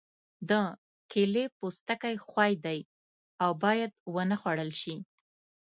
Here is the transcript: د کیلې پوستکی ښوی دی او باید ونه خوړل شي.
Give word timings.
د 0.49 0.51
کیلې 1.11 1.45
پوستکی 1.57 2.15
ښوی 2.27 2.53
دی 2.65 2.79
او 3.43 3.51
باید 3.63 3.91
ونه 4.15 4.35
خوړل 4.41 4.71
شي. 4.81 4.95